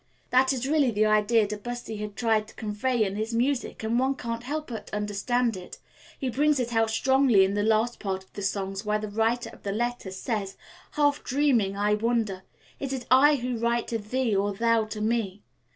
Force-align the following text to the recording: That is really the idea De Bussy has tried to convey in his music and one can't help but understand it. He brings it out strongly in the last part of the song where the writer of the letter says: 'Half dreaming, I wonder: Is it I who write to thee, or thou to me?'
That 0.31 0.51
is 0.51 0.67
really 0.67 0.89
the 0.89 1.05
idea 1.05 1.45
De 1.45 1.55
Bussy 1.57 1.97
has 1.97 2.09
tried 2.15 2.47
to 2.47 2.55
convey 2.55 3.03
in 3.05 3.15
his 3.15 3.35
music 3.35 3.83
and 3.83 3.99
one 3.99 4.15
can't 4.15 4.41
help 4.41 4.65
but 4.69 4.89
understand 4.91 5.55
it. 5.55 5.77
He 6.17 6.27
brings 6.27 6.59
it 6.59 6.73
out 6.73 6.89
strongly 6.89 7.45
in 7.45 7.53
the 7.53 7.61
last 7.61 7.99
part 7.99 8.23
of 8.23 8.33
the 8.33 8.41
song 8.41 8.75
where 8.83 8.97
the 8.97 9.07
writer 9.09 9.51
of 9.51 9.61
the 9.61 9.71
letter 9.71 10.09
says: 10.09 10.57
'Half 10.93 11.23
dreaming, 11.23 11.77
I 11.77 11.93
wonder: 11.93 12.41
Is 12.79 12.93
it 12.93 13.05
I 13.11 13.35
who 13.35 13.59
write 13.59 13.89
to 13.89 13.99
thee, 13.99 14.35
or 14.35 14.55
thou 14.55 14.85
to 14.85 15.01
me?' 15.01 15.43